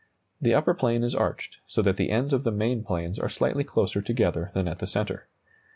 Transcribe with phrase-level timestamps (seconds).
[0.41, 3.63] The upper plane is arched, so that the ends of the main planes are slightly
[3.63, 5.27] closer together than at the centre.